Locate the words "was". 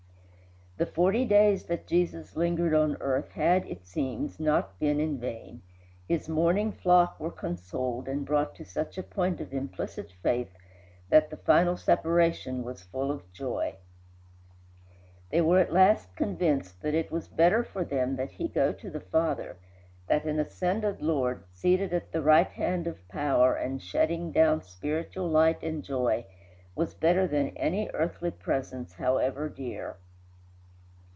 12.63-12.81, 17.11-17.27, 26.73-26.95